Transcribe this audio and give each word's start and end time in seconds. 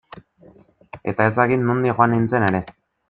Eta 1.13 1.27
ez 1.31 1.35
dakit 1.41 1.67
nondik 1.67 1.99
joan 2.01 2.13
nintzen 2.17 2.47
ere. 2.49 2.65